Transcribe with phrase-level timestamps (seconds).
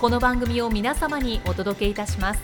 [0.00, 2.40] この番組を皆様にお届けいたします。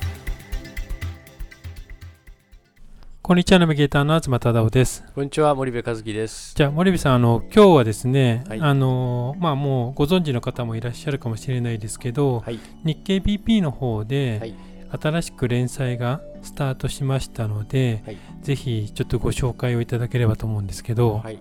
[3.23, 5.04] こんにちはナビゲーターの東忠夫です。
[5.15, 6.52] こんにちは森部和樹です。
[6.56, 8.60] じゃあ森部さんあの今日はですね、はい。
[8.60, 12.59] あのまあもうご存知の方もいらっしゃるかもしれないですけど、はい。
[12.82, 14.54] 日経 BP の方で、はい。
[15.01, 18.18] 新しく連載がスタートしましたので、はい。
[18.42, 21.38] ぜひちょっとご紹介をいただければと思うんですけど、はい、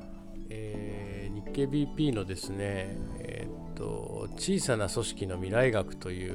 [0.52, 6.34] えー日経 BP のですね、えーっと小さな組織の未来学という、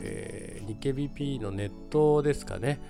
[0.00, 2.80] えー日経 BP のネットですかね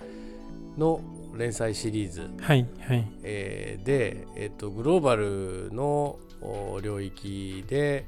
[0.79, 0.99] の
[1.37, 3.07] 連載シリーズ、はいはい。
[3.23, 8.07] えーで、えーっとグローバルのお領域で、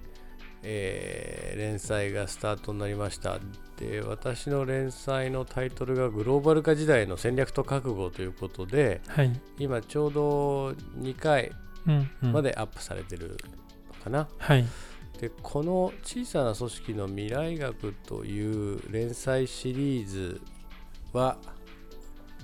[0.64, 3.40] えー連載がスタートになりました。
[3.78, 11.52] で私の連載のタイトルがグローバル化時代の戦略と覚悟ということではい、今ちょうど2回
[11.88, 13.38] うんうん、までアップされてる
[13.88, 14.66] のかな、はい
[15.20, 20.42] でこの小さな組織の未来学という連載シリーズ
[21.12, 21.38] は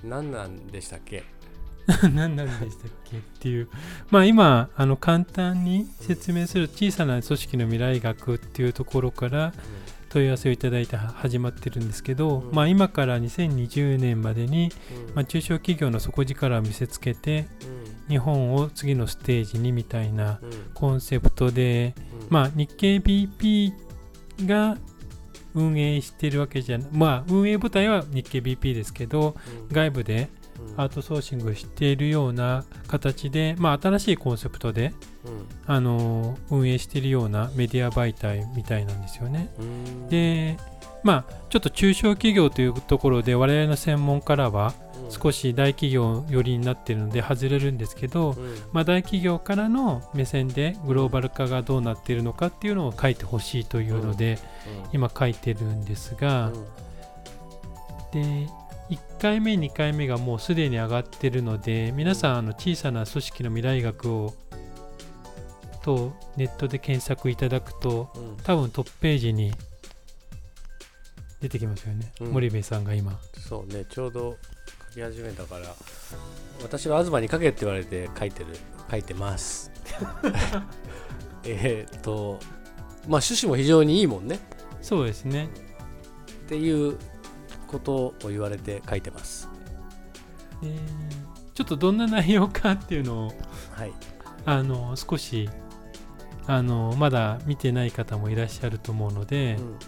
[0.04, 1.24] 何なんでしたっけ？
[2.12, 3.68] 何なんでしたっけっていう。
[4.10, 9.54] まあ今あの簡単に説明する小さな組織の未来学っていうところから
[10.10, 12.54] 問い合わせをいただいては始まってるんですけど、うん。
[12.54, 14.70] まあ今から2020年までに、
[15.08, 15.14] うん。
[15.14, 17.46] まあ、中小企業の底力を見せつけて
[18.08, 18.12] うん。
[18.14, 20.50] 日本を次のステージにみたいなうん。
[20.74, 23.72] コンセプトで、うんまあ日経 BP
[24.46, 24.76] が
[25.54, 29.34] 運営してるわけじゃなまあ運営部隊は日経 BP ですけど
[29.68, 29.74] うん。
[29.74, 30.28] 外部で
[30.58, 30.80] うん。
[30.80, 34.94] アートソーシングしているような形で、まあ、新しいコンセプトで、
[35.66, 39.50] あの運営しているようなメディア媒体みたいなんですよね。
[39.58, 40.08] うん。
[40.08, 40.56] で
[41.02, 48.54] まあちょっと中小企業というところで我々の専門からはうん少し大企業寄りになっているので外れるんですけど、うん。
[48.72, 54.38] まあ、大企業からの目線でグローバル化がどうなっているのかっていうのを書いてほしいというので、
[54.92, 56.52] 今書いてるんですが、
[58.12, 58.20] で
[58.88, 64.34] 1回目2回目がもうすでに上がってるので皆さんあの小さな組織の未来学を
[65.82, 68.10] とネットで検索いただくと
[68.42, 69.52] 多分トップページに
[71.40, 72.32] 出てきますよね、うん。
[72.32, 73.18] 森部さんが今。
[73.36, 74.55] そうねちょうど書
[74.96, 75.66] き始めたから
[76.62, 78.46] 私は東に書けって言われて書いてる
[78.90, 79.70] 書いてます。
[81.44, 82.38] えーっと
[83.06, 84.40] まあ趣旨も非常にいいもんね。
[84.80, 85.50] そうですね。
[86.46, 86.96] っていう
[87.66, 89.50] ことを言われて書いてます。
[90.62, 90.74] で
[91.52, 93.32] ちょっとどんな内容かっていうのを
[93.72, 93.92] はい。
[94.46, 95.50] あの少し
[96.46, 99.78] あのまだ見てない方もいらっしゃると思うので、うん。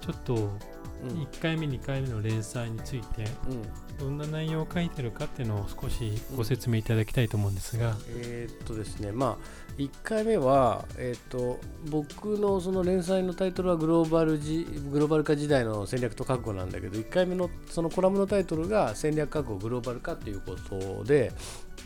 [0.00, 1.22] ちょっとうん。
[1.22, 11.58] 1回目2回目の連載についてうんどんな内容を書いてるかっていうのを少しご説明いただきたいと思うんですが、えーっとですねまあ1回目は、えーっと
[11.90, 21.32] 僕のその連載のタイトルはグローバルじグローバル化時代の戦略と覚悟なんだけど1回目のそのコラムのタイトルが戦略覚悟グローバル化ということで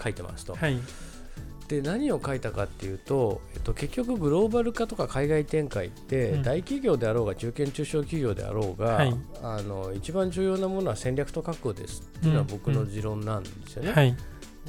[0.02, 0.54] 書いてますと。
[0.54, 0.78] はい
[1.68, 6.42] で何を書いたかっていうと、えっと、結局グローバル化とか海外展開って、うん。
[6.42, 9.14] 大企業であろうが中堅中小企業であろうが、はい。
[9.42, 13.92] あの一番重要なものは戦略と覚悟ですっていうのは僕の持論なんですよね。
[13.92, 14.16] はい。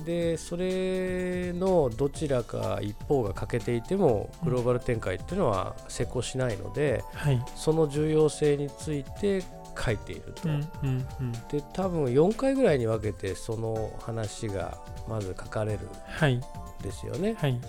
[0.06, 7.42] でそれのどちらか一方が欠けていてもグローバル展開っていうのは成功しないので、はい。
[7.56, 9.44] その重要性について
[9.80, 10.50] 書いていると。
[10.50, 11.32] うんうんうん。
[11.32, 14.78] で多分4回ぐらいに分けてその話が
[15.08, 16.42] まず書かれるんはい。
[16.82, 17.36] ですよね。
[17.38, 17.60] はい。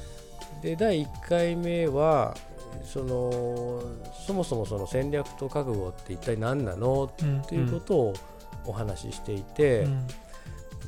[0.62, 2.36] で第1回目は
[2.84, 3.82] その
[4.26, 7.10] そもそもその戦略と覚悟って一体何なの？
[7.22, 7.40] うん。
[7.40, 8.14] っていうことを
[8.66, 10.06] お話ししていて、うん。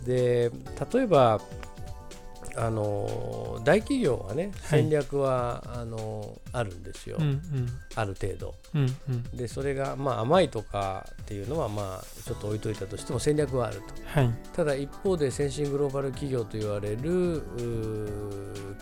[0.04, 0.50] で
[0.92, 1.40] 例えば
[2.56, 4.81] あの大企業はねはい。
[4.81, 7.69] 戦略は、あのあるんですよ、うんうん。
[7.94, 8.54] ある程度。
[8.75, 9.22] うんうん。
[9.37, 13.94] でそれがまあ甘いとかっていうのはまあちょっと置いといたとしても戦略はあると。
[14.04, 14.31] はい。
[14.52, 17.43] ただ一方で先進グローバル企業と言われる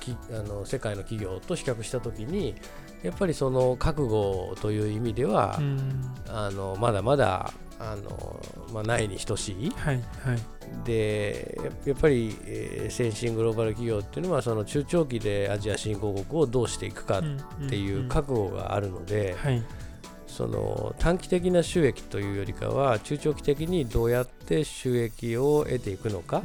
[0.00, 2.54] きあの世界の企業と比較したときに
[3.02, 6.14] やっぱりその覚悟という意味では、うん。
[6.28, 8.40] あのまだまだあの、
[8.72, 9.70] まあ、ないに等しい。
[9.70, 10.38] はいはい。
[10.84, 19.62] でややっぱり、えー先進グローバル企業っていうのはその中長期でアジア新興国をどうしていくかっていう覚悟があるので、はい。
[20.26, 26.42] その短期的な収益というよりかは中長期的にどうやって収益を得ていくのか、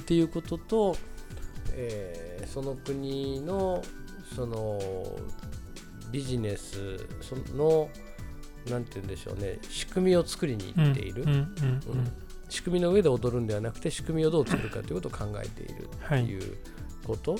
[0.00, 0.96] っていうことと、
[1.72, 3.82] えーその国の
[4.34, 4.80] その
[6.10, 7.88] ビジネスその
[8.68, 9.58] なんて言うんでしょうね。
[9.68, 11.24] 仕組みを作りに行っている、
[12.48, 16.38] 仕組みの上で踊るんではなくて仕組みをどう作るかということを考えているとはいい。
[16.38, 16.56] う
[17.06, 17.36] こと、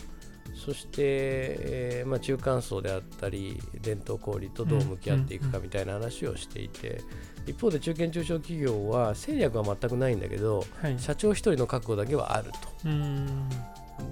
[0.54, 7.00] そして、えーまあ、中間層であったり伝統小売とどう向き合っていくかみたいな話をしていて、
[7.46, 10.98] 一方で中堅中小企業は戦略は全くないんだけどはい。
[10.98, 12.88] 社長一人の覚悟だけはあると。
[12.88, 13.48] うん。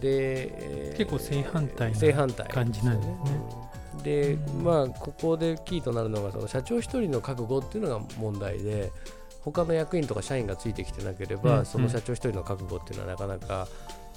[0.01, 0.49] で、
[0.91, 1.93] えー結構正反対
[2.49, 3.19] な感じなんですね。
[3.63, 3.68] うん
[4.09, 8.91] で、うんまあここでキーとなるのがその社長一人の覚悟っていうのが問題で
[9.43, 13.69] 他の役員とか社員がついてきてなければ、うんその社長一人の覚悟っていうのはなかなか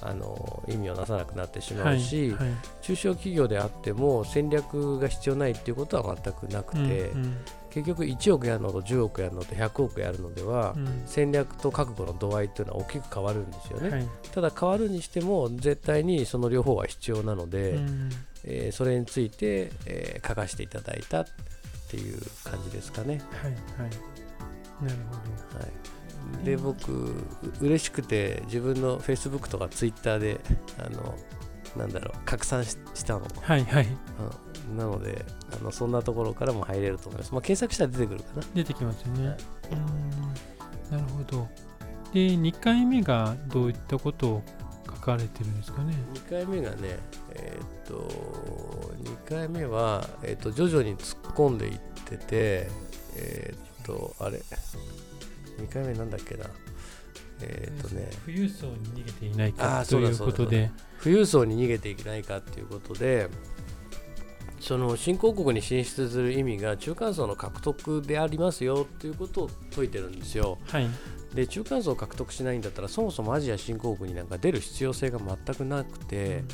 [0.04, 2.56] あの意味をなさなくなってしまうし、はいはい。
[2.82, 6.80] 中小企業であっても戦略が必要ないっていうことは全くなくて、
[7.10, 7.36] うん
[7.72, 11.02] 結局1億やるのと10億やるのと100億やるのでは、うん。
[11.06, 13.88] 戦略と覚悟の度合いっていうのは大きく変わるんですよね。
[13.88, 14.06] はい。
[14.30, 18.10] ただ変わるにしても絶対にその両方は必要なので、うん
[18.44, 21.26] えーそれについて、えー書かせていただいたっ
[21.90, 23.20] ていう感じですかね。
[23.42, 24.12] はいはい。
[24.82, 25.64] なるほは
[26.42, 27.14] い、で僕う
[27.60, 30.40] 嬉しくて自分の Facebook とか Twitter で
[30.78, 31.14] あの
[31.76, 33.86] なんだろう拡散ししたの、どはいはい。
[34.70, 34.76] うん。
[34.76, 35.24] なので
[35.60, 37.32] あのそんなところからも入れると思います。
[37.32, 38.42] まあ、検索したら出てくるかな。
[38.54, 39.36] 出てきますよね。
[40.90, 40.98] うん。
[40.98, 41.48] なるほど。
[42.12, 44.61] で2回目がどういったことを書
[45.02, 45.94] かれてるんですかね。
[46.14, 46.98] 2回目がね、
[47.34, 48.08] えーっと
[49.26, 52.70] 2回目は、えーっと徐々に突っ込んでいってて、
[53.16, 54.42] えーっとあれ
[55.58, 56.46] ？2回目なんだっけな？
[57.42, 58.08] えーっとね。
[58.24, 60.70] 富裕層に逃げていないかということで。
[61.02, 63.28] 富裕層に逃げていけないかっていうことで
[64.60, 70.58] その新興国に進出する意味が中間層の獲得でありますよっていうことを説いてるんですよ。
[70.68, 70.88] はい
[71.34, 76.44] で中間層を獲得しないんだったらそもそもアジア新興国になんか出る必要性が全くなくて、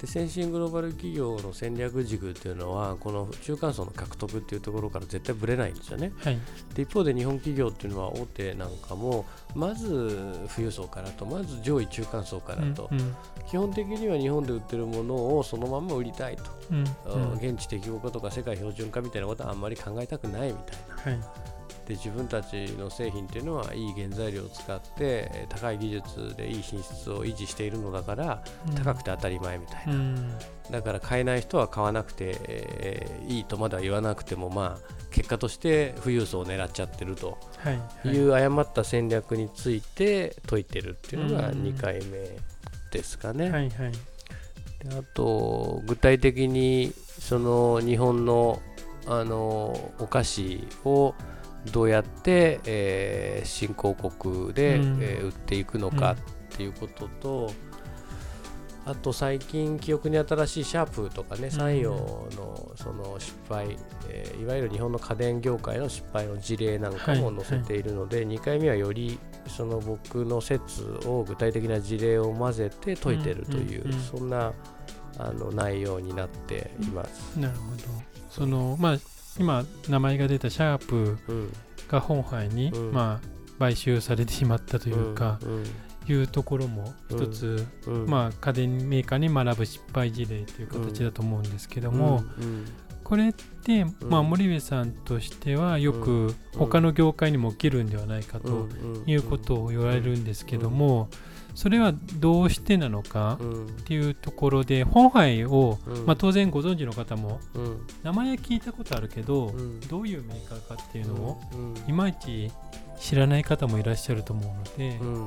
[0.00, 6.12] で先進グローバル企業の戦略軸っていうのはこの中間層の獲得っていうところから絶対ぶれないんですよね。
[6.18, 6.38] はい。
[6.74, 9.24] で一方で日本企業っていうのは大手なんかも
[9.56, 13.14] まず富裕層からとまず上位中間層からと、うん
[13.48, 17.38] 基本的には日本で売ってるものをそのまま売りたいと、うんうん。
[17.38, 20.76] 現地適合化とか世界標準化みたいなことはあんまり考えたくないみたい
[21.06, 21.12] な。
[21.12, 21.57] はい
[21.88, 28.44] で自分たちの製品っていうのはいい原材料を使ってえー高い技術でいい品質を維持しているのだから
[28.76, 30.38] 高くて当たり前みたいな、うん。
[30.70, 37.72] だから買えない人は買わなくて、えーいいとまでは言わなくてもまあ結果として富裕層を狙っちゃってるとは
[38.04, 41.62] いう誤った戦略について説いてるっていうのがうん。
[41.62, 42.36] 2回目
[42.92, 43.50] ですかね。
[43.50, 43.92] はいはい。
[43.92, 48.60] であと具体的にその日本の
[49.06, 51.14] あのお菓子を
[51.72, 54.98] どうやって、えー新興国で、うん。
[55.02, 56.16] えー売っていくのかっ
[56.56, 57.52] ていうことと、
[58.84, 63.76] あと最近記憶に新しいシャープとかね山陽のその失敗、
[64.08, 74.00] えーいわゆる日本の家電業界の失敗の事例なんかも載せているので、2回目はよりその僕の説を具体的な事例を混ぜて解いてるという、うんうんうん。
[74.00, 74.52] そんな
[75.18, 77.36] あの内容になっています。
[77.38, 77.82] なるほど。
[78.30, 78.98] そのまあ
[79.38, 81.52] 今名前が出たシャープうん
[81.88, 82.92] が本杯に、うん。
[82.92, 83.28] まあ
[83.58, 85.64] 買収されてしまったというか、うん。
[86.08, 88.06] いうところも一つ、うん。
[88.06, 92.64] まあ家電メーカーに学ぶ失敗事例という形だと思うんですけども、うん。
[93.02, 98.68] これって、まあ、森部さんとしてはよく他の業界にも起きるんではないかと
[99.06, 101.08] いうことを言われるんですけども、
[101.58, 103.66] それはどうしてなのかうん。
[103.66, 106.06] っていうところで本杯を、うん。
[106.06, 107.86] まあ、当然ご存知の方もうん。
[108.04, 109.80] 名前は聞いたことあるけど、うん。
[109.80, 111.74] どういうメーカーかっていうのをうん。
[111.88, 112.52] いまいち
[113.00, 115.26] 知らない方もいらっしゃると思うので、うん。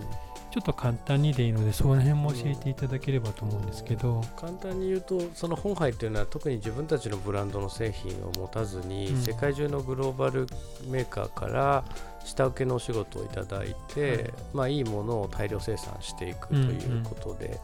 [0.52, 9.22] ちょっと簡単にでいいのでその辺も教えていただければと思うんですけど、簡単に言うとその本杯というのは特に自分たちのブランドの製品を持たずに、うん。
[9.22, 10.48] 世界中のグローバル
[10.88, 11.84] メーカーから
[12.26, 14.34] 下請けのお仕事をいただいて、はい。
[14.54, 17.60] まあ、いいものを大量生産していくということで、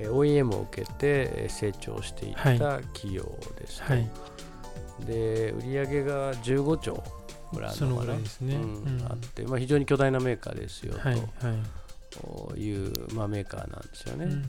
[0.00, 2.58] えー OEM を受けてえー成長していったはい。
[2.94, 3.22] 企業
[3.58, 4.08] ですと、はい。
[5.06, 7.02] で売上が15兆
[7.52, 8.04] ぐらいののか
[9.10, 11.24] あって、まあ、非常に巨大なメーカーですよはいはい。
[12.10, 14.24] という、まあ、メーカーなんですよね。
[14.24, 14.44] うん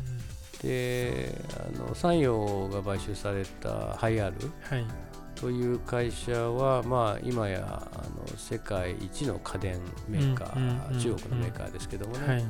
[0.62, 4.86] であの山陽が買収されたハイアールはい
[5.36, 11.00] という会社は、まあ、今やあの世界一の家電メーカー、うんうんうん。
[11.00, 12.46] 中国のメーカーですけどもね、はい。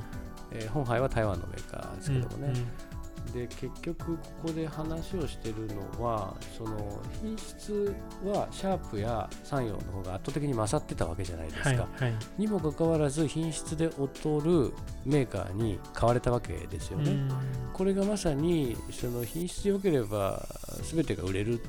[0.52, 2.92] えー本杯は台湾のメーカーですけどもね、うん
[3.34, 7.96] で結局ここで話をしてるのはその品質
[8.26, 12.14] はシャープや山陽の方が圧倒的に勝ってたわけじゃないですか、はいはい。
[12.38, 14.00] にもかかわらず品質で劣
[14.44, 14.74] る
[15.06, 17.30] メーカーに買われたわけですよね、うん。
[17.72, 20.46] これがまさにその品質で良ければ
[20.82, 21.62] 全てが売れる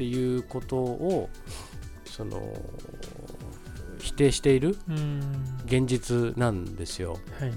[0.00, 1.28] っていうことを
[2.06, 2.40] その
[3.98, 5.20] 否定しているうん。
[5.66, 7.18] 現実なんですよ。
[7.38, 7.52] はい。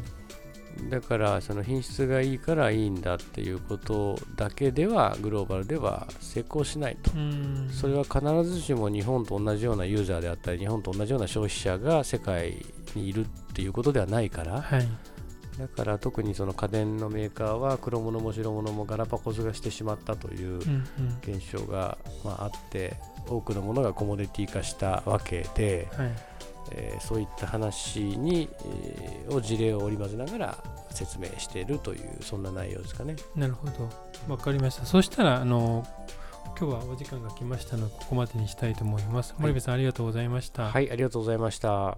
[0.89, 7.11] だからその品質がいいからいいんだっていうことだけではグローバルでは成功しないと。
[7.15, 7.69] うん。
[7.71, 14.87] それは必ずしも日本と同じようなユーザーであったり日本と同じような消費者が世界にいるっていうことではないからはい
[15.57, 20.57] だから特にその家電のメーカーは黒物も白物もガラパゴスがしてしまったという
[21.21, 26.11] 現象が、まあ、あって多くのものがコモディティ化したわけで、はい。
[26.71, 33.15] えーそういった話に、えーを事例を織り交ぜながら説明しているというそんな内容ですかね。
[33.35, 33.89] なるほど。
[34.27, 34.85] わかりました。
[34.85, 35.85] そしたらあの
[36.59, 39.35] 今日はお時間が来ましたのでここまでにしたいと思います。
[39.37, 40.69] 森部さんありがとうございました。
[40.69, 41.97] はい、ありがとうございました。